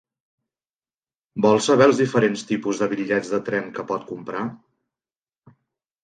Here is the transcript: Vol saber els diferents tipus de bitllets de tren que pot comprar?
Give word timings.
Vol 1.45 1.59
saber 1.65 1.85
els 1.89 1.99
diferents 2.03 2.43
tipus 2.51 2.81
de 2.83 2.87
bitllets 2.93 3.29
de 3.33 3.39
tren 3.51 3.67
que 3.75 3.85
pot 3.91 4.07
comprar? 4.13 4.41